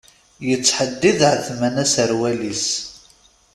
[0.47, 2.65] Yettḥeddid Ԑetman aserwal-is.